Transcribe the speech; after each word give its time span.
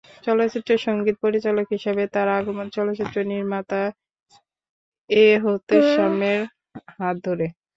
চলচ্চিত্রে 0.23 0.75
সংগীত 0.85 1.15
পরিচালক 1.25 1.65
হিসেবে 1.75 2.03
তাঁর 2.13 2.27
আগমন 2.37 2.67
চলচ্চিত্র 2.75 3.17
নির্মাতা 3.31 3.81
এহতেশামের 5.09 6.41
হাত 6.95 7.15
ধরে। 7.25 7.45